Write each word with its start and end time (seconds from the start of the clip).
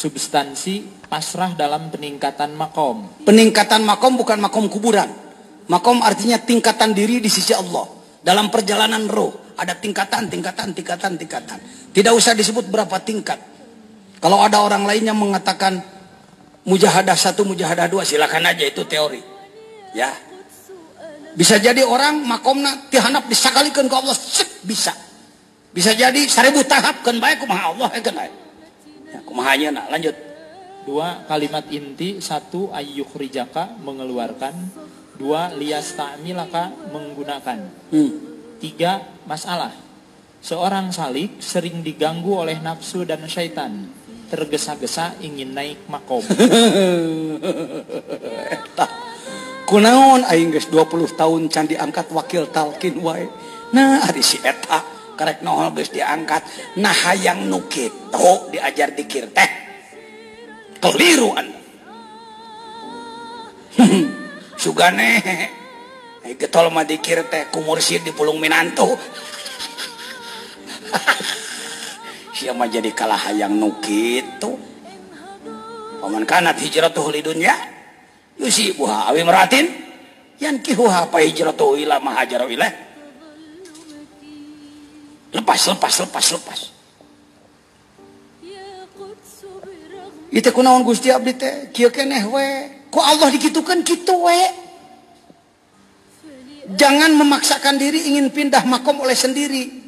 Substansi 0.00 1.04
pasrah 1.12 1.52
dalam 1.52 1.92
peningkatan 1.92 2.56
makom. 2.56 3.20
Peningkatan 3.28 3.84
makom 3.84 4.16
bukan 4.16 4.40
makom 4.40 4.72
kuburan. 4.72 5.12
Makom 5.68 6.00
artinya 6.00 6.40
tingkatan 6.40 6.96
diri 6.96 7.20
di 7.20 7.28
sisi 7.28 7.52
Allah. 7.52 7.84
Dalam 8.24 8.48
perjalanan 8.48 9.04
roh 9.04 9.52
ada 9.60 9.76
tingkatan, 9.76 10.32
tingkatan, 10.32 10.72
tingkatan, 10.72 11.20
tingkatan. 11.20 11.58
Tidak 11.92 12.12
usah 12.16 12.32
disebut 12.32 12.72
berapa 12.72 12.96
tingkat. 13.04 13.36
Kalau 14.24 14.40
ada 14.40 14.64
orang 14.64 14.88
lainnya 14.88 15.12
mengatakan 15.12 15.84
mujahadah 16.64 17.16
satu, 17.16 17.44
mujahadah 17.44 17.84
dua, 17.92 18.00
silakan 18.00 18.48
aja 18.48 18.64
itu 18.64 18.80
teori. 18.88 19.20
Ya, 19.92 20.16
bisa 21.36 21.60
jadi 21.60 21.84
orang 21.84 22.24
makomna 22.24 22.88
tihanap 22.88 23.28
disakalikan 23.28 23.84
ke 23.84 23.94
Allah, 23.94 24.16
bisa. 24.64 24.96
Bisa 25.70 25.94
jadi 25.94 26.24
seribu 26.26 26.64
tahap 26.66 27.06
kan 27.06 27.20
baik 27.20 27.44
kumaha 27.44 27.70
Allah 27.70 27.88
kan 28.00 28.16
baik. 28.16 28.49
Ya, 29.30 29.38
kumahanya 29.38 29.68
nak 29.78 29.86
lanjut. 29.94 30.16
Dua 30.82 31.22
kalimat 31.30 31.62
inti, 31.70 32.18
satu 32.18 32.74
ayyuk 32.74 33.14
rijaka 33.14 33.78
mengeluarkan, 33.78 34.74
dua 35.14 35.54
lias 35.54 35.94
ta'milaka 35.94 36.90
menggunakan. 36.90 37.62
Hmm. 37.94 38.10
Tiga 38.58 39.06
masalah. 39.22 39.70
Seorang 40.42 40.90
salik 40.90 41.38
sering 41.38 41.86
diganggu 41.86 42.42
oleh 42.42 42.58
nafsu 42.58 43.06
dan 43.06 43.22
syaitan. 43.30 43.86
Tergesa-gesa 44.34 45.14
ingin 45.22 45.54
naik 45.54 45.86
makom. 45.86 46.26
Kunaon 49.70 50.26
aing 50.26 50.50
geus 50.50 50.66
20 50.66 51.14
tahun 51.14 51.46
can 51.46 51.70
diangkat 51.70 52.10
wakil 52.10 52.50
talkin 52.50 52.98
wae. 52.98 53.30
Nah, 53.70 54.02
ari 54.02 54.26
si 54.26 54.42
eta 54.42 54.99
karek 55.20 55.44
nohol 55.44 55.76
geus 55.76 55.92
diangkat. 55.92 56.40
Nah, 56.80 56.96
hayang 56.96 57.44
nu 57.44 57.68
kitu 57.68 58.48
diajar 58.48 58.96
dikir 58.96 59.28
teh. 59.28 59.50
Keliru 60.80 61.28
anda. 61.38 61.60
Sugane. 64.56 65.20
Getol 66.40 66.72
mah 66.72 66.88
dikir 66.88 67.28
teh 67.28 67.52
ku 67.52 67.60
mursyid 67.60 68.00
di 68.00 68.16
Pulung 68.16 68.40
Minantu. 68.40 68.88
Sia 72.40 72.56
mah 72.56 72.64
jadi 72.72 72.88
kalah 72.96 73.28
hayang 73.28 73.60
nu 73.60 73.76
kitu. 73.84 74.56
Paman 76.00 76.24
kanat 76.24 76.56
hijratuh 76.56 77.12
li 77.12 77.20
dunya 77.20 77.52
yusibuha 78.40 79.12
awi 79.12 79.20
meratin 79.20 79.68
yan 80.40 80.64
kihuha 80.64 81.12
pa 81.12 81.20
hijratu 81.20 81.76
ila 81.76 82.00
mahajar 82.00 82.48
ilaih 82.48 82.89
lepas 85.34 85.60
lepas 85.70 85.94
lepas 86.06 86.26
lepas. 86.34 86.60
Itu 90.30 90.54
kunaon 90.54 90.86
Gusti 90.86 91.10
abdi 91.10 91.34
teh? 91.34 91.74
Kieu 91.74 91.90
keneh 91.90 92.22
we? 92.30 92.46
Ku 92.86 93.02
Allah 93.02 93.26
dikitukan 93.34 93.82
kitu 93.82 94.14
we. 94.14 94.42
Jangan 96.70 97.10
memaksakan 97.18 97.82
diri 97.82 98.14
ingin 98.14 98.30
pindah 98.30 98.62
makom 98.62 99.02
oleh 99.02 99.18
sendiri. 99.18 99.82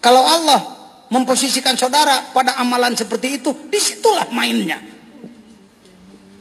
Kalau 0.00 0.24
Allah 0.24 0.60
memposisikan 1.12 1.76
saudara 1.76 2.32
pada 2.32 2.56
amalan 2.56 2.96
seperti 2.96 3.40
itu 3.40 3.52
di 3.68 3.76
situlah 3.76 4.32
mainnya. 4.32 4.80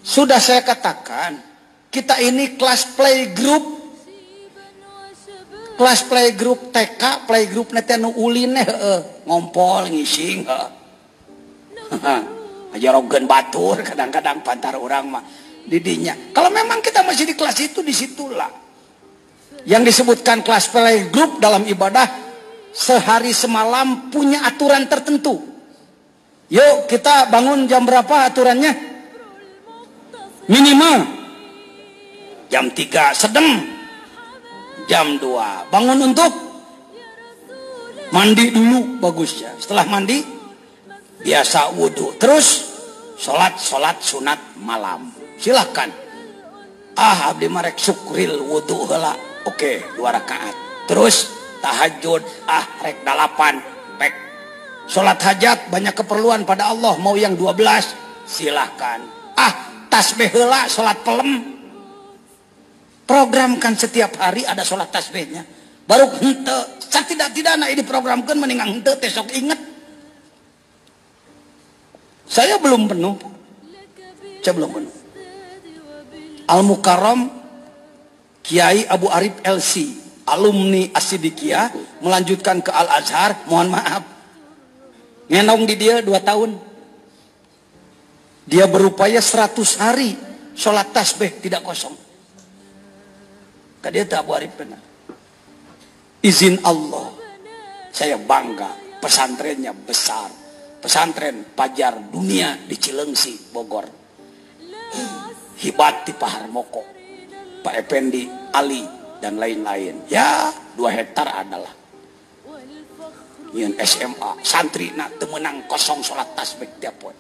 Sudah 0.03 0.39
saya 0.39 0.64
katakan, 0.64 1.39
kita 1.91 2.19
ini 2.23 2.56
kelas 2.56 2.95
playgroup. 2.95 3.83
Kelas 5.73 6.05
playgroup 6.05 6.69
TK, 6.69 7.25
playgroup 7.25 7.73
nanti 7.73 7.97
anu 7.97 8.13
ulin 8.13 8.53
ngompol 9.25 9.89
ngising. 9.89 10.45
Aja 12.73 12.89
rogen 12.89 13.29
batur 13.29 13.85
kadang-kadang 13.85 14.41
pantar 14.41 14.77
orang 14.77 15.05
mah 15.09 15.23
didinya. 15.66 16.13
Kalau 16.33 16.49
memang 16.49 16.81
kita 16.81 17.06
masih 17.06 17.29
di 17.29 17.35
kelas 17.38 17.57
itu 17.62 17.81
di 17.81 17.94
situlah. 17.94 18.50
Yang 19.66 19.94
disebutkan 19.94 20.41
kelas 20.41 20.73
playgroup 20.73 21.41
dalam 21.41 21.66
ibadah 21.66 22.06
sehari 22.73 23.33
semalam 23.33 24.09
punya 24.09 24.45
aturan 24.45 24.89
tertentu. 24.89 25.41
Yuk 26.53 26.89
kita 26.89 27.33
bangun 27.33 27.66
jam 27.66 27.85
berapa 27.85 28.29
aturannya? 28.29 28.94
minimal 30.47 31.07
jam 32.51 32.67
3 32.67 33.16
sedang 33.16 33.47
jam 34.89 35.17
2 35.17 35.71
bangun 35.71 35.99
untuk 36.11 36.31
mandi 38.13 38.53
dulu 38.53 39.01
bagus 39.01 39.41
ya 39.41 39.51
setelah 39.57 39.89
mandi 39.89 40.33
biasa 41.23 41.73
wudhu. 41.73 42.13
Terus 42.19 42.47
sholat 43.16 43.55
sholat 43.57 43.97
sunat 44.03 44.59
malam. 44.59 45.09
Silahkan 45.39 45.89
ah 46.99 47.33
abdi 47.33 47.47
marek 47.49 47.79
sukril 47.79 48.44
wudhu 48.44 48.85
hela 48.91 49.16
oke 49.47 49.95
dua 49.95 50.13
rakaat. 50.13 50.53
Terus 50.85 51.31
tahajud. 51.63 52.21
Ah 52.45 52.67
rek 52.83 53.01
dalapan. 53.07 53.63
Pek. 53.97 54.13
Sholat 54.91 55.17
hajat 55.23 55.71
banyak 55.71 55.95
keperluan 55.95 56.44
pada 56.44 56.75
Allah. 56.75 57.00
Mau 57.00 57.15
yang 57.15 57.39
12 57.39 57.55
silahkan 58.27 59.03
ah 59.39 59.51
tasbih 59.88 60.31
heula 60.31 60.67
salat 60.67 61.00
pelem 61.03 61.53
programkan 63.03 63.74
setiap 63.75 64.19
hari 64.19 64.47
ada 64.47 64.64
sholat 64.66 64.91
tasbihnya. 64.91 65.44
Baru 65.84 66.08
hente 66.19 66.84
tidak 66.94 67.36
tidak 67.36 67.59
nah 67.59 67.68
ini 67.68 67.84
programkan 67.84 68.40
meninggal 68.40 68.72
hente 68.72 68.94
besok 68.97 69.28
ingat. 69.36 69.59
Saya 72.24 72.58
belum 72.58 72.88
penuh 72.88 73.34
saya 74.44 74.59
belum 74.59 74.72
penuh. 74.75 74.94
Al 76.52 76.62
Mukarram 76.68 77.31
Kiai 78.44 78.84
Abu 78.92 79.08
Arif 79.08 79.40
LC 79.40 80.03
alumni 80.28 80.92
Asidikia 80.92 81.72
melanjutkan 82.03 82.59
ke 82.59 82.68
Al 82.75 83.00
Azhar 83.00 83.47
mohon 83.47 83.72
maaf. 83.72 84.03
Ngenong 85.31 85.63
di 85.63 85.75
dia 85.80 86.03
dua 86.03 86.19
tahun. 86.19 86.59
Dia 88.44 88.68
berupaya 88.68 89.24
100 89.24 89.56
hari 89.80 90.19
sholat 90.52 90.92
tasbih 90.92 91.40
tidak 91.40 91.63
kosong. 91.63 91.96
Arif 93.83 94.53
benar. 94.55 94.81
Izin 96.23 96.63
Allah. 96.63 97.11
Saya 97.91 98.16
bangga. 98.17 98.99
Pesantrennya 99.03 99.75
besar. 99.75 100.31
Pesantren 100.79 101.51
Pajar 101.51 101.99
Dunia 102.11 102.55
di 102.63 102.75
Cilengsi, 102.79 103.51
Bogor. 103.51 103.88
Hibat 105.59 106.07
di 106.07 106.13
Paharmoko. 106.16 106.83
Pak 107.63 107.75
Effendi, 107.75 108.27
Ali, 108.51 108.83
dan 109.19 109.39
lain-lain. 109.39 110.07
Ya, 110.07 110.51
dua 110.75 110.91
hektar 110.91 111.27
adalah. 111.27 111.71
Yang 113.53 113.77
SMA, 113.85 114.31
santri 114.41 114.91
nak 114.97 115.19
temenang 115.21 115.63
kosong 115.69 116.01
sholat 116.01 116.25
tasbih 116.33 116.67
tiap 116.81 116.97
poin 116.97 117.15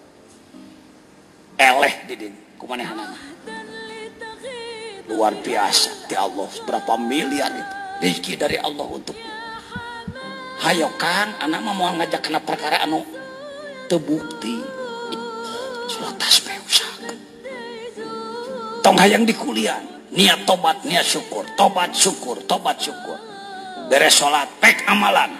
eleh 1.57 1.93
didin 2.09 2.33
kumanehanana 2.57 3.32
luar 5.13 5.37
biasa. 5.37 6.09
Di 6.09 6.17
Allah 6.17 6.49
berapa 6.65 6.97
miliar 6.97 7.53
itu. 7.53 7.75
Rezeki 8.01 8.33
dari 8.35 8.57
Allah 8.57 8.87
untuk. 8.89 9.15
Hayo 10.65 10.89
kang 10.97 11.37
anak 11.39 11.59
mau 11.61 11.93
ngajak 11.93 12.25
kena 12.25 12.41
perkara 12.41 12.81
anu 12.81 13.05
terbukti. 13.87 14.59
Surat 15.87 16.15
tasbih 16.17 16.57
usahakan 16.65 17.17
tong 18.83 18.97
hayang 18.99 19.23
di 19.23 19.35
kuliah. 19.37 19.79
Niat 20.13 20.45
tobat 20.45 20.85
niat 20.85 21.05
syukur. 21.07 21.47
Tobat 21.57 21.95
syukur 21.95 22.43
tobat 22.45 22.77
syukur. 22.77 23.17
Beres 23.87 24.13
sholat 24.13 24.49
pek 24.59 24.83
amalan. 24.85 25.31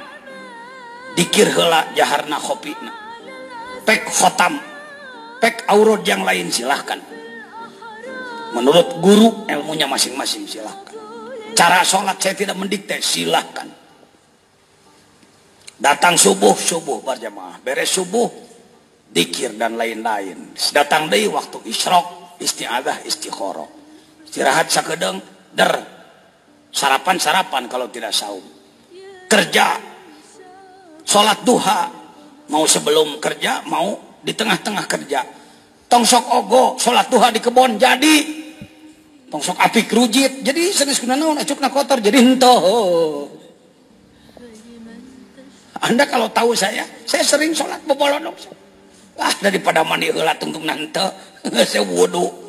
Dikir 1.13 1.51
hela 1.53 1.94
jaharna 1.94 2.40
kopina 2.40 2.93
pek 3.84 4.08
khotam. 4.08 4.58
Pek 5.43 5.67
aurat 5.67 6.08
yang 6.08 6.23
lain 6.23 6.47
silahkan 6.47 7.03
menurut 8.53 9.02
guru 9.02 9.50
ilmunya 9.50 9.90
masing-masing 9.90 10.46
silahkan. 10.46 10.96
Cara 11.53 11.85
sholat 11.85 12.17
saya 12.17 12.34
tidak 12.34 12.58
mendikte 12.58 12.97
silahkan. 13.02 13.70
Datang 15.78 16.16
subuh 16.16 16.55
subuh 16.55 17.03
berjamaah 17.03 17.59
beres 17.59 17.91
subuh 17.91 18.29
dikir 19.14 19.58
dan 19.58 19.78
lain-lain. 19.78 20.53
Datang 20.73 21.09
dari 21.09 21.28
waktu 21.29 21.61
isyrok 21.67 22.38
istiadah 22.41 23.05
istiqoroh 23.05 23.70
istirahat 24.34 24.73
sakedeng 24.73 25.22
der. 25.53 25.94
Sarapan 26.73 27.22
sarapan 27.22 27.70
kalau 27.70 27.85
tidak 27.94 28.09
saum. 28.09 28.41
Kerja. 29.29 29.78
Sholat 31.05 31.46
duha. 31.46 31.85
Mau 32.50 32.66
sebelum 32.66 33.22
kerja 33.22 33.61
mau 33.70 34.17
di 34.26 34.34
tengah-tengah 34.34 34.90
kerja. 34.90 35.22
Tongsok 35.85 36.34
ogo 36.34 36.82
sholat 36.82 37.14
duha 37.14 37.29
di 37.29 37.38
kebon 37.38 37.78
jadi 37.78 38.42
tongsok 39.34 39.58
api 39.58 39.90
kerujit 39.90 40.46
jadi 40.46 40.70
serius 40.70 41.02
kena 41.02 41.18
naon 41.18 41.41
acukna 41.41 41.74
kotor 41.74 41.97
jadi 41.97 42.22
ento 42.22 42.53
anda 45.82 46.06
kalau 46.06 46.30
tahu 46.30 46.53
saya 46.53 46.85
saya 47.09 47.26
sering 47.26 47.58
sholat 47.58 47.82
bobolon 47.90 48.30
ah 49.18 49.34
daripada 49.41 49.82
mandi 49.82 50.14
heula 50.14 50.38
tungtung 50.38 50.70
nante 50.70 51.02
saya 51.66 51.82
wudhu 51.82 52.44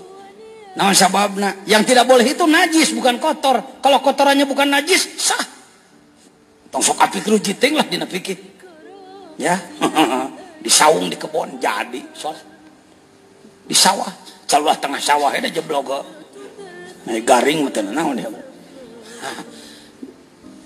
namun 0.75 0.91
sababna? 0.91 1.55
Yang 1.71 1.95
tidak 1.95 2.11
boleh 2.11 2.27
itu 2.27 2.45
najis 2.51 2.91
bukan 2.99 3.23
kotor. 3.23 3.63
Kalau 3.79 4.03
kotorannya 4.03 4.43
bukan 4.43 4.75
najis 4.75 5.07
sah. 5.23 5.45
Tong 6.75 6.83
sok 6.83 6.99
api 6.99 7.23
kerujiting 7.23 7.79
lah 7.79 7.87
dina 7.87 8.03
pikir. 8.03 8.35
Ya 9.39 9.55
disaung 10.65 11.07
di 11.13 11.19
kebun 11.21 11.61
jadi 11.61 12.01
soal 12.17 12.35
di 13.65 13.77
sawah 13.77 14.09
calulah 14.49 14.77
tengah 14.81 15.03
sawah 15.03 15.29
ada 15.35 15.51
jeblok 15.53 15.91
nah, 17.05 17.21
garing 17.21 17.69
betul. 17.69 17.93
Naon 17.93 18.17
dia 18.17 18.29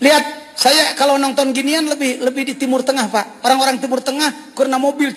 lihat 0.05 0.25
saya 0.59 0.95
kalau 0.99 1.19
nonton 1.19 1.55
ginian 1.55 1.87
lebih 1.87 2.19
lebih 2.19 2.51
di 2.51 2.55
timur 2.59 2.83
tengah 2.83 3.07
pak. 3.07 3.47
Orang-orang 3.47 3.79
timur 3.79 4.03
tengah 4.03 4.55
karena 4.59 4.79
mobil 4.79 5.15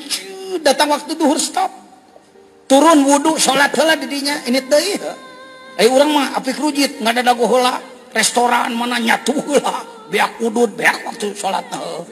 datang 0.62 0.94
waktu 0.94 1.18
duhur 1.18 1.42
stop. 1.42 1.74
Turun 2.70 3.04
wudhu 3.04 3.36
sholat 3.36 3.76
heula 3.76 4.00
didinya 4.00 4.48
ini 4.48 4.64
teh 4.64 4.96
eh 5.80 5.88
orang 5.88 6.10
mah 6.12 6.28
api 6.40 6.52
kerujit 6.52 7.00
nggak 7.00 7.14
ada 7.20 7.24
dagu 7.32 7.48
heula 7.48 7.80
restoran 8.12 8.76
mana 8.76 9.00
nyatu 9.00 9.32
heula 9.34 9.86
beak 10.12 10.42
udut 10.44 10.76
beak 10.76 11.00
waktu 11.08 11.32
sholat 11.32 11.64
nah. 11.72 12.04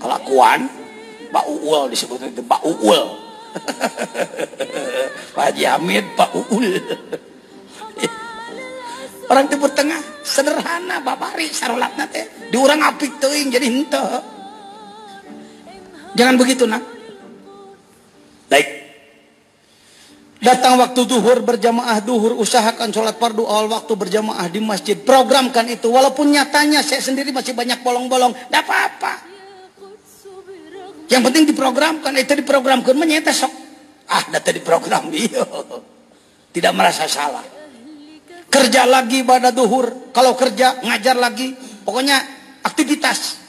kelakuan 0.00 0.60
Pak 1.32 1.44
Uul 1.48 1.88
disebut 1.92 2.20
itu 2.28 2.42
Pak 2.44 2.60
Uul 2.64 3.02
Pak 5.36 5.44
Haji 5.52 5.64
Hamid 5.64 6.04
Pak 6.16 6.30
Uul. 6.36 6.76
Orang 9.32 9.48
timur 9.48 9.72
tengah 9.72 9.96
sederhana 10.20 11.00
babari 11.00 11.48
sarolatna 11.48 12.04
teh. 12.12 12.52
Di 12.52 12.56
orang 12.60 12.84
apik 12.84 13.16
teuing 13.16 13.48
jadi 13.48 13.64
henteu. 13.64 14.20
Jangan 16.12 16.36
begitu 16.36 16.68
nak. 16.68 16.84
Baik. 18.52 18.68
Datang 20.42 20.76
waktu 20.76 21.00
duhur 21.08 21.40
berjamaah 21.40 22.02
duhur 22.04 22.36
usahakan 22.36 22.92
sholat 22.92 23.16
fardu 23.16 23.46
awal 23.46 23.72
waktu 23.72 23.96
berjamaah 23.96 24.52
di 24.52 24.60
masjid. 24.60 25.00
Programkan 25.00 25.64
itu 25.70 25.88
walaupun 25.88 26.28
nyatanya 26.28 26.84
saya 26.84 27.00
sendiri 27.00 27.32
masih 27.32 27.56
banyak 27.56 27.80
bolong-bolong. 27.80 28.36
Tidak 28.36 28.60
apa-apa 28.68 29.31
yang 31.12 31.20
penting 31.20 31.44
diprogramkan. 31.44 32.16
Itu 32.16 32.32
diprogramkan 32.32 32.96
menyeta 32.96 33.28
sok. 33.36 33.52
Ah 34.08 34.24
data 34.32 34.48
diprogram 34.48 35.12
iya 35.12 35.44
tidak 36.56 36.72
merasa 36.72 37.04
salah. 37.04 37.44
Kerja 38.48 38.88
lagi 38.88 39.20
pada 39.20 39.52
duhur. 39.52 40.12
Kalau 40.16 40.32
kerja 40.32 40.80
ngajar 40.80 41.16
lagi. 41.20 41.52
Pokoknya 41.84 42.16
aktivitas. 42.64 43.44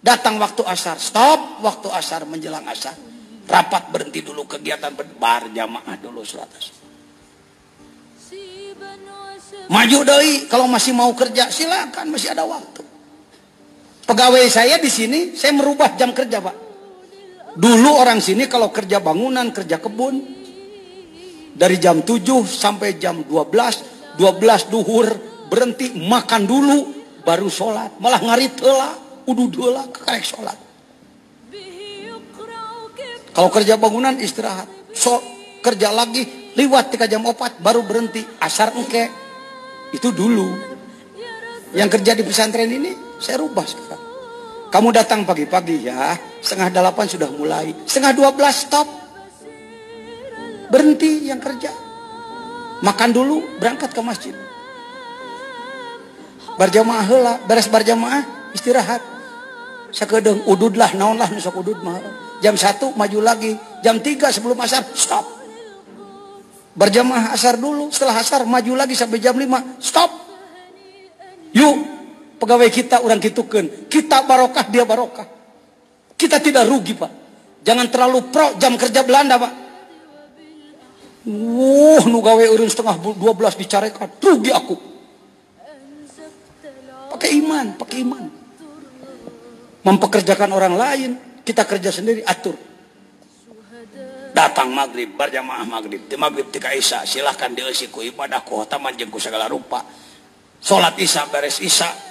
Datang 0.00 0.40
waktu 0.40 0.64
asar. 0.64 0.96
Stop 0.96 1.60
waktu 1.60 1.92
asar 1.92 2.24
menjelang 2.24 2.64
asar. 2.64 2.96
Rapat 3.48 3.92
berhenti 3.92 4.24
dulu 4.24 4.48
kegiatan 4.48 4.92
bar 5.20 5.52
jamaah 5.52 5.96
dulu 6.00 6.24
seratus 6.24 6.76
maju 9.68 9.98
doi. 10.04 10.48
Kalau 10.48 10.64
masih 10.68 10.92
mau 10.96 11.12
kerja 11.12 11.48
silakan. 11.52 12.12
Masih 12.12 12.32
ada 12.32 12.44
waktu. 12.44 12.84
Pegawai 14.08 14.44
saya 14.48 14.80
di 14.80 14.88
sini 14.88 15.36
saya 15.36 15.52
merubah 15.52 15.92
jam 15.96 16.16
kerja 16.16 16.40
pak 16.40 16.67
dulu 17.58 17.90
orang 17.98 18.22
sini 18.22 18.46
kalau 18.46 18.70
kerja 18.70 19.02
bangunan 19.02 19.50
kerja 19.50 19.82
kebun 19.82 20.22
dari 21.58 21.76
jam 21.82 22.06
7 22.06 22.22
sampai 22.46 23.02
jam 23.02 23.26
12 23.26 24.16
12 24.18 24.70
duhur 24.70 25.06
berhenti 25.50 25.94
makan 25.94 26.42
dulu 26.46 26.78
baru 27.22 27.46
sholat. 27.46 27.98
Malah 27.98 28.22
ngarit 28.22 28.58
telah 28.58 28.94
udu 29.26 29.46
dula 29.50 29.86
karek 29.90 30.26
sholat. 30.26 30.58
Kalau 33.34 33.50
kerja 33.54 33.74
bangunan 33.78 34.18
istirahat. 34.18 34.66
So 34.94 35.22
kerja 35.62 35.94
lagi 35.94 36.54
lewat 36.58 36.94
tiga 36.94 37.06
jam 37.06 37.22
opat 37.26 37.62
baru 37.62 37.86
berhenti 37.86 38.22
asar 38.42 38.74
engke. 38.74 39.06
Itu 39.94 40.10
dulu. 40.10 40.46
Yang 41.74 42.00
kerja 42.00 42.12
di 42.18 42.22
pesantren 42.26 42.70
ini 42.70 43.20
saya 43.22 43.44
rubah 43.44 43.66
sekarang 43.66 44.07
kamu 44.68 44.88
datang 44.92 45.24
pagi-pagi 45.24 45.88
ya. 45.88 46.12
Setengah 46.44 46.68
delapan 46.68 47.06
sudah 47.08 47.28
mulai. 47.32 47.72
Setengah 47.88 48.12
dua 48.12 48.30
belas 48.36 48.68
stop. 48.68 48.84
Berhenti 50.68 51.24
yang 51.24 51.40
kerja. 51.40 51.72
Makan 52.84 53.10
dulu 53.10 53.58
berangkat 53.58 53.90
ke 53.96 54.00
masjid. 54.04 54.34
Berjamaah 56.60 57.08
lah 57.16 57.36
beres 57.48 57.66
berjamaah 57.72 58.52
istirahat. 58.52 59.00
Sakedeng 59.88 60.44
udud 60.44 60.76
lah 60.76 60.92
naon 60.92 61.16
lah 61.16 61.32
nusok 61.32 61.64
udud 61.64 61.80
mah. 61.80 61.96
Jam 62.44 62.54
satu 62.54 62.92
maju 62.92 63.18
lagi 63.24 63.56
jam 63.80 63.98
tiga 64.04 64.28
sebelum 64.28 64.60
asar 64.60 64.84
stop. 64.92 65.24
Berjamaah 66.76 67.32
asar 67.32 67.56
dulu 67.56 67.88
setelah 67.88 68.20
asar 68.20 68.44
maju 68.44 68.76
lagi 68.76 68.92
sampai 68.92 69.16
jam 69.16 69.34
lima 69.40 69.64
stop. 69.80 70.12
Yuk 71.56 71.97
pegawai 72.38 72.70
kita 72.70 73.02
orang 73.02 73.20
kitukan 73.20 73.90
kita 73.90 74.24
barokah 74.24 74.64
dia 74.70 74.86
barokah 74.86 75.26
kita 76.14 76.38
tidak 76.38 76.64
rugi 76.70 76.94
pak 76.94 77.10
jangan 77.66 77.86
terlalu 77.90 78.30
pro 78.30 78.54
jam 78.56 78.78
kerja 78.78 79.02
Belanda 79.02 79.36
pak 79.36 79.68
Wuh, 81.28 82.08
nu 82.08 82.24
gawe 82.24 82.40
urun 82.40 82.72
setengah 82.72 82.96
12 82.96 83.20
dicarekan. 83.60 84.08
Rugi 84.16 84.48
aku. 84.48 84.74
Pakai 87.12 87.30
iman, 87.36 87.76
pakai 87.76 87.96
iman. 88.00 88.24
Mempekerjakan 89.84 90.50
orang 90.56 90.74
lain, 90.80 91.10
kita 91.44 91.68
kerja 91.68 91.92
sendiri, 91.92 92.24
atur. 92.24 92.56
Datang 94.32 94.72
maghrib, 94.72 95.12
berjamaah 95.12 95.68
maghrib. 95.68 96.08
Di 96.08 96.16
maghrib 96.16 96.48
tika 96.48 96.72
isya, 96.72 97.04
silahkan 97.04 97.52
diisi 97.52 97.92
ku 97.92 98.00
ibadah 98.00 98.40
ku 98.40 98.64
taman 98.64 98.96
ku 98.96 99.20
segala 99.20 99.52
rupa. 99.52 99.84
Sholat 100.64 100.96
isya, 100.96 101.28
beres 101.28 101.60
isya. 101.60 102.07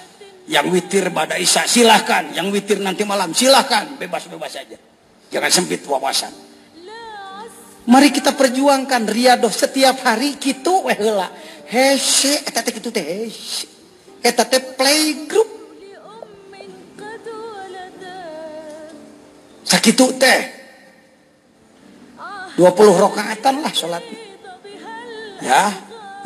Yang 0.48 0.66
witir 0.72 1.04
pada 1.12 1.36
isya, 1.36 1.68
silahkan. 1.68 2.32
Yang 2.32 2.48
witir 2.56 2.78
nanti 2.80 3.04
malam, 3.04 3.36
silahkan. 3.36 4.00
Bebas-bebas 4.00 4.48
saja. 4.48 4.80
Jangan 5.28 5.52
sempit 5.52 5.84
wawasan 5.84 6.32
Mari 7.88 8.12
kita 8.12 8.36
perjuangkan 8.36 9.08
riadoh 9.08 9.48
setiap 9.48 10.04
hari 10.04 10.36
gitu 10.36 10.84
heula. 10.92 11.32
Hese 11.68 12.44
eta 12.44 12.60
teh 12.60 12.72
kitu 12.76 12.92
teh 12.92 13.00
hese. 13.00 13.64
Eta 14.20 14.44
teh 14.44 14.60
playgroup. 14.76 15.48
Sakitu 19.64 20.04
teh. 20.20 20.40
20 22.60 22.60
rakaatan 22.76 23.54
lah 23.64 23.72
salat. 23.72 24.04
Ya, 25.40 25.72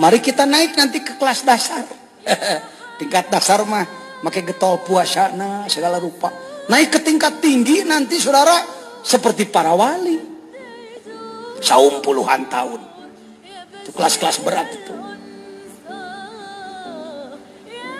mari 0.02 0.18
kita 0.18 0.42
naik 0.42 0.75
nanti 0.75 0.99
ke 0.99 1.14
kelas 1.14 1.46
dasar. 1.46 1.87
tingkat 3.02 3.30
dasar 3.30 3.62
mah 3.66 4.01
make 4.22 4.40
getol 4.46 4.80
puasa 4.82 5.34
nah 5.34 5.66
segala 5.66 5.98
rupa. 5.98 6.30
Naik 6.70 6.94
ke 6.94 6.98
tingkat 7.02 7.42
tinggi 7.42 7.82
nanti 7.82 8.22
saudara 8.22 8.54
seperti 9.02 9.50
para 9.50 9.74
wali. 9.74 10.18
Saum 11.62 12.02
puluhan 12.02 12.46
tahun. 12.46 12.80
Itu 13.82 13.90
kelas-kelas 13.90 14.42
berat 14.46 14.70
itu. 14.70 14.94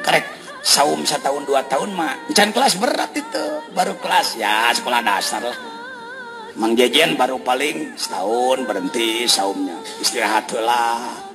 Karek 0.03 0.27
saum 0.63 1.03
setahun 1.03 1.43
dua 1.47 1.67
tahun 1.67 1.91
mah 1.95 2.31
encan 2.31 2.55
kelas 2.55 2.79
berat 2.79 3.11
itu. 3.19 3.45
Baru 3.75 3.99
kelas 3.99 4.39
ya 4.39 4.71
sekolah 4.75 5.03
dasar 5.03 5.43
lah. 5.43 5.59
Mang 6.55 6.79
Jejen 6.79 7.19
baru 7.19 7.43
paling 7.43 7.99
setahun 7.99 8.63
berhenti 8.63 9.27
saumnya. 9.27 9.79
Istirahat 9.99 10.55
lah 10.63 11.33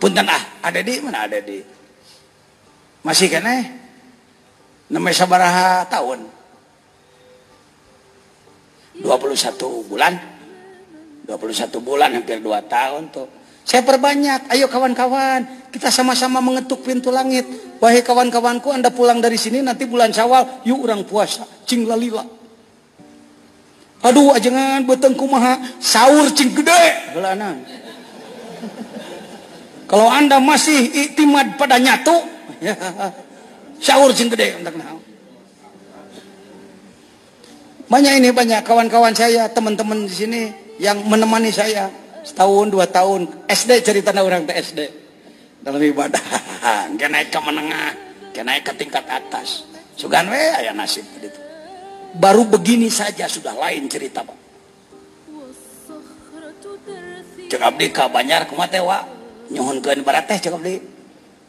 punten 0.00 0.24
ah 0.24 0.42
ada 0.64 0.80
di 0.80 0.96
mana? 1.04 1.28
Ada 1.28 1.44
di 1.44 1.79
masih 3.00 3.32
kene 3.32 3.72
namanya 4.90 5.16
sabaraha 5.24 5.88
tahun 5.88 6.26
21 9.00 9.88
bulan 9.88 10.12
21 11.30 11.70
bulan 11.78 12.10
hampir 12.18 12.42
2 12.42 12.50
tahun 12.66 13.02
tuh. 13.14 13.28
Saya 13.62 13.86
perbanyak, 13.86 14.50
ayo 14.50 14.66
kawan-kawan, 14.66 15.70
kita 15.70 15.94
sama-sama 15.94 16.42
mengetuk 16.42 16.82
pintu 16.82 17.14
langit. 17.14 17.46
Wahai 17.78 18.02
kawan-kawanku, 18.02 18.66
Anda 18.74 18.90
pulang 18.90 19.22
dari 19.22 19.38
sini 19.38 19.62
nanti 19.62 19.86
bulan 19.86 20.10
Syawal, 20.10 20.66
yuk 20.66 20.82
orang 20.82 21.06
puasa, 21.06 21.46
cing 21.70 21.86
lalila. 21.86 22.26
Aduh, 24.02 24.34
ajangan 24.34 24.82
beteng 24.88 25.14
kumaha, 25.14 25.62
sahur 25.78 26.26
cing 26.34 26.50
gede. 26.50 27.14
Kalau 29.86 30.08
Anda 30.08 30.42
masih 30.42 30.90
iktimad 30.90 31.54
pada 31.54 31.78
nyatu, 31.78 32.39
ya, 32.60 32.74
sahur 33.80 34.12
cing 34.12 34.28
gede 34.32 34.60
Banyak 37.90 38.22
ini 38.22 38.30
banyak 38.30 38.62
kawan-kawan 38.62 39.10
saya, 39.18 39.50
teman-teman 39.50 40.06
di 40.06 40.14
sini 40.14 40.42
yang 40.78 41.02
menemani 41.10 41.50
saya 41.50 41.90
setahun 42.22 42.70
dua 42.70 42.86
tahun. 42.86 43.26
SD 43.50 43.82
cerita 43.82 44.14
orang 44.14 44.46
ke 44.46 44.54
SD 44.54 44.80
dalam 45.66 45.82
ibadah. 45.82 46.22
Naik 47.10 47.34
ke 47.34 47.40
menengah 47.42 48.10
naik 48.44 48.62
ke 48.64 48.72
tingkat 48.78 49.04
atas. 49.10 49.66
Sugan 49.98 50.30
we 50.32 50.38
ayah 50.38 50.72
nasib 50.72 51.04
itu 51.18 51.28
baru 52.16 52.48
begini 52.48 52.88
saja 52.88 53.28
sudah 53.28 53.54
lain 53.54 53.86
cerita 53.86 54.24
Pak. 54.24 54.38
Cek 57.50 57.60
abdi 57.60 57.90
ka 57.90 58.06
Banyar 58.06 58.46
kumaha 58.46 58.70
teh 58.70 58.82
wa 58.82 59.02
nyuhunkeun 59.50 60.06
barat 60.06 60.24
teh 60.30 60.38
cek 60.38 60.54
abdi 60.54 60.78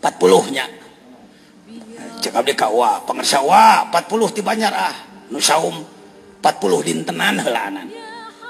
40 0.01 0.55
nya. 0.57 0.65
Cek 2.21 2.37
abdi 2.37 2.53
ka 2.53 2.69
wa 2.69 3.01
pangersa 3.01 3.41
wa 3.41 3.89
40 3.89 4.37
ti 4.37 4.45
Banyar 4.45 4.69
ah 4.69 4.95
nu 5.33 5.41
saum 5.41 5.73
40 6.41 6.85
dintenan 6.85 7.41
heulaanan. 7.41 7.89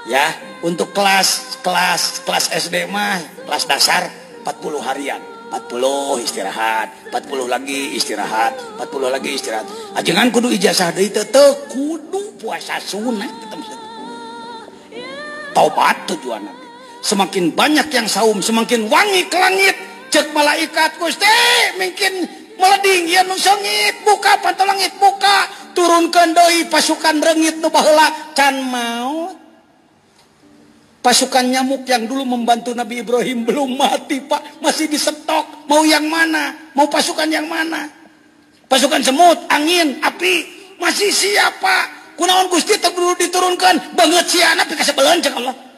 Ya, 0.04 0.34
untuk 0.60 0.92
kelas 0.92 1.60
kelas 1.64 2.26
kelas 2.28 2.52
SD 2.52 2.90
mah 2.92 3.16
kelas 3.48 3.64
dasar 3.64 4.12
40 4.44 4.76
harian. 4.84 5.22
40 5.52 6.24
istirahat, 6.24 7.12
40 7.12 7.44
lagi 7.44 7.92
istirahat, 7.92 8.56
40 8.80 9.12
lagi 9.12 9.36
istirahat. 9.36 9.68
Ajengan 10.00 10.32
kudu 10.32 10.48
ijazah 10.48 10.96
deui 10.96 11.12
teu 11.12 11.52
kudu 11.68 12.40
puasa 12.40 12.80
sunat. 12.80 13.28
Taubat 15.52 16.08
tujuanna. 16.08 16.48
Semakin 17.04 17.52
banyak 17.52 17.92
yang 17.92 18.08
saum, 18.08 18.40
semakin 18.40 18.88
wangi 18.88 19.28
ke 19.28 19.36
langit. 19.36 19.76
Cek 20.08 20.32
malaikat 20.32 20.96
Gusti, 20.96 21.28
mungkin 21.76 22.24
meleding 22.56 23.08
ya 23.08 23.22
nu 23.24 23.36
sengit, 23.36 24.02
buka 24.02 24.40
pantul 24.40 24.68
langit, 24.68 24.96
buka. 24.98 25.48
Turunkan 25.72 26.36
deui 26.36 26.68
pasukan 26.68 27.16
rengit 27.20 27.60
nu 27.60 27.72
baheula 27.72 28.34
can 28.36 28.60
maut. 28.60 29.38
Pasukan 31.02 31.50
nyamuk 31.50 31.82
yang 31.82 32.06
dulu 32.06 32.22
membantu 32.22 32.70
Nabi 32.78 33.02
Ibrahim 33.02 33.42
belum 33.42 33.74
mati, 33.74 34.22
Pak. 34.22 34.62
Masih 34.62 34.86
disetok. 34.86 35.66
Mau 35.66 35.82
yang 35.82 36.06
mana? 36.06 36.54
Mau 36.78 36.86
pasukan 36.86 37.26
yang 37.26 37.50
mana? 37.50 37.90
Pasukan 38.70 39.02
semut, 39.02 39.34
angin, 39.50 39.98
api. 39.98 40.46
Masih 40.78 41.10
siapa? 41.10 41.90
Kunaon 42.14 42.46
Gusti 42.46 42.78
dulu 42.78 43.18
diturunkan. 43.18 43.98
Banget 43.98 44.30
siana 44.30 44.62
tapi 44.62 44.78
cek 44.78 45.34
Allah. 45.34 45.71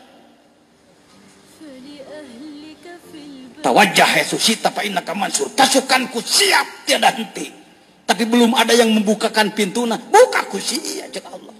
Tawajah 3.64 4.20
Yesusita 4.20 4.68
fa 4.68 4.84
innaka 4.84 5.16
mansur. 5.16 5.48
Pasukanku 5.56 6.20
siap 6.20 6.84
tiada 6.84 7.08
henti. 7.16 7.48
Tapi 8.04 8.28
belum 8.28 8.52
ada 8.52 8.76
yang 8.76 8.92
membukakan 8.92 9.56
pintu. 9.56 9.88
Nah, 9.88 9.96
buka 9.96 10.44
ku 10.52 10.60
siap 10.60 11.08
cek 11.08 11.24
Allah. 11.24 11.56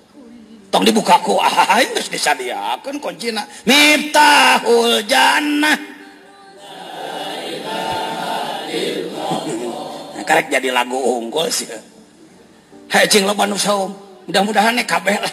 Tong 0.68 0.84
dibuka 0.84 1.16
ku 1.25 1.40
ah 1.40 1.80
geus 1.80 2.12
disadiakeun 2.12 3.00
kuncina. 3.00 3.49
Miftahul 3.64 5.00
jannah. 5.08 5.78
Nah, 10.12 10.25
karek 10.28 10.52
jadi 10.52 10.68
lagu 10.76 11.00
unggul 11.00 11.49
sih. 11.49 11.73
Hei 12.92 13.08
cing 13.08 13.25
loba 13.25 13.49
nu 13.49 13.56
saum. 13.56 13.96
Mudah-mudahan 14.28 14.76
nih 14.76 14.84
kabeh 14.84 15.16
lah. 15.25 15.32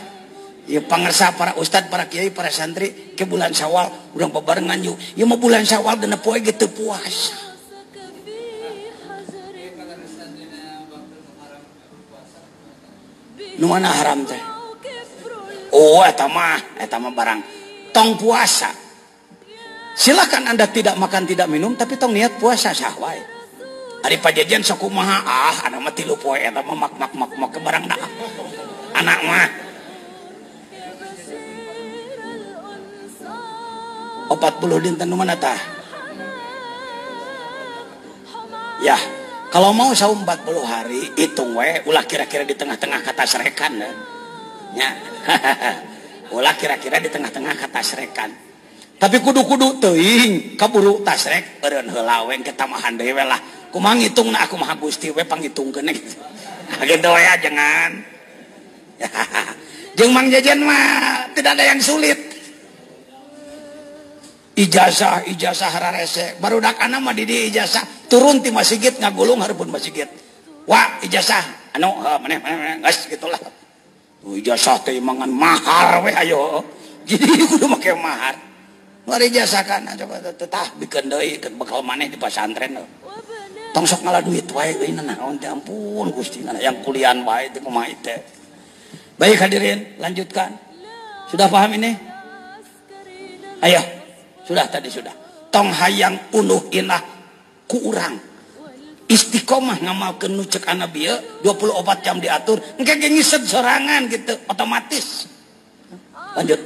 Ya 0.70 0.78
pangersa 0.86 1.34
para 1.34 1.58
ustad, 1.58 1.90
para 1.90 2.06
kiai, 2.06 2.30
para 2.30 2.54
santri 2.54 3.18
ke 3.18 3.26
bulan 3.26 3.50
Syawal 3.50 4.14
urang 4.14 4.30
babarengan 4.30 4.78
yuk. 4.82 4.98
Ya 5.18 5.26
mau 5.26 5.42
bulan 5.42 5.66
Syawal 5.66 5.98
dina 5.98 6.22
poe 6.22 6.38
gitu 6.38 6.70
puasa. 6.70 7.50
Nu 13.58 13.70
mana 13.70 13.90
haram 13.90 14.26
teh? 14.26 14.42
Oh, 15.72 16.02
eta 16.02 16.26
mah, 16.26 16.58
eta 16.82 16.98
mah 16.98 17.14
barang 17.14 17.40
tong 17.94 18.18
puasa. 18.18 18.74
Silakan 19.92 20.50
Anda 20.50 20.66
tidak 20.72 20.98
makan, 20.98 21.30
tidak 21.30 21.46
minum, 21.46 21.76
tapi 21.78 22.00
tong 22.00 22.16
niat 22.16 22.42
puasa 22.42 22.74
sah 22.74 22.96
wae. 22.98 23.22
Ari 24.02 24.18
pajajan 24.18 24.66
sok 24.66 24.90
kumaha 24.90 25.22
ah 25.22 25.58
anak 25.70 25.78
mah 25.78 25.94
tilu 25.94 26.18
poe 26.18 26.34
eta 26.34 26.66
mak 26.66 26.98
mak 26.98 27.14
mak 27.14 27.32
mak 27.38 27.54
barang 27.54 27.86
dah. 27.86 28.02
Anak 28.98 29.20
mah 29.22 29.46
opat 34.32 34.64
puluh 34.64 34.80
dinten 34.80 35.12
nu 35.12 35.20
mana 35.20 35.36
tah? 35.36 35.60
Ya, 38.82 38.98
kalau 39.54 39.76
mau 39.76 39.94
saum 39.94 40.26
40 40.26 40.48
hari, 40.66 41.02
hitung 41.14 41.54
we, 41.54 41.86
ulah 41.86 42.02
kira-kira 42.02 42.42
di 42.48 42.58
tengah-tengah 42.58 43.04
kata 43.04 43.28
serekan. 43.30 43.78
Ya. 43.78 43.92
Ya. 44.74 44.90
ulah 46.36 46.56
kira-kira 46.56 46.98
di 47.04 47.12
tengah-tengah 47.12 47.54
kata 47.60 47.84
serekan. 47.84 48.32
Tapi 48.96 49.18
kudu-kudu 49.20 49.82
teuing 49.84 50.56
kaburu 50.56 51.04
tasrek 51.04 51.60
eureun 51.60 51.90
heula 51.90 52.24
we 52.30 52.40
ke 52.40 52.54
tamahan 52.56 52.96
dewe 52.96 53.22
lah. 53.26 53.38
Kumaha 53.74 53.98
ngitungna 53.98 54.46
aku 54.46 54.56
mah 54.56 54.78
Gusti 54.78 55.12
we 55.12 55.26
pangitungkeun 55.28 55.92
gitu. 55.92 56.22
Gitu 56.86 57.10
ya 57.10 57.34
jangan. 57.44 57.92
Jeung 60.00 60.16
Mang 60.16 60.32
Jajan 60.32 60.64
mah 60.64 61.28
tidak 61.36 61.60
ada 61.60 61.76
yang 61.76 61.82
sulit. 61.84 62.31
Ijazah, 64.52 65.24
ijazah 65.32 65.70
hararese. 65.72 66.36
Baru 66.44 66.60
dak 66.60 66.76
anak 66.76 67.00
mah 67.00 67.16
di 67.16 67.24
ijazah 67.48 68.12
turun 68.12 68.44
ti 68.44 68.52
masjid 68.52 68.92
ngagulung 68.92 69.40
hareupeun 69.40 69.72
masjid. 69.72 70.04
Wah, 70.68 71.00
ijazah 71.00 71.72
anu 71.72 71.88
uh, 72.04 72.20
maneh 72.20 72.36
maneh 72.44 72.84
geus 72.84 73.08
gitulah. 73.08 73.40
Oh, 74.28 74.36
ijazah 74.36 74.84
teh 74.84 75.00
mangan 75.00 75.32
mahar 75.32 76.04
we 76.04 76.12
ayo. 76.12 76.60
Jadi 77.08 77.48
kudu 77.48 77.66
make 77.72 77.96
mahar. 77.96 78.36
Mari 79.08 79.32
ijazahkan 79.32 79.88
coba 79.98 80.20
tetah 80.20 80.68
bikin 80.78 81.08
deui 81.08 81.40
ke 81.40 81.48
bekal 81.56 81.80
maneh 81.80 82.12
di 82.12 82.20
pesantren. 82.20 82.76
Tong 83.72 83.88
sok 83.88 84.04
ngalah 84.04 84.20
duit 84.20 84.52
wae 84.52 84.76
euy 84.76 84.92
naon 84.92 85.40
teh 85.40 85.48
ampun 85.48 86.12
Gusti 86.12 86.44
yang 86.44 86.84
kuliah 86.84 87.16
wae 87.24 87.48
teh 87.56 87.64
kumaha 87.64 87.88
teh. 88.04 88.20
Baik 89.16 89.38
hadirin, 89.48 89.96
lanjutkan. 90.02 90.60
Sudah 91.30 91.46
paham 91.46 91.78
ini? 91.78 91.94
Ayo, 93.62 93.78
sudah 94.52 94.68
tadi 94.68 94.92
sudah. 94.92 95.16
Tong 95.48 95.72
hayang 95.72 96.36
unuh 96.36 96.68
inah 96.76 97.00
kurang. 97.72 98.20
Istiqomah 99.08 99.80
ngamal 99.80 100.20
kenu 100.20 100.44
cek 100.44 100.68
anak 100.68 100.92
ya. 100.92 101.16
puluh 101.40 101.72
obat 101.72 102.04
jam 102.04 102.20
diatur. 102.20 102.60
Engke 102.76 103.00
gengiset 103.00 103.48
sorangan 103.48 104.12
gitu 104.12 104.36
otomatis. 104.52 105.32
Lanjut. 106.36 106.60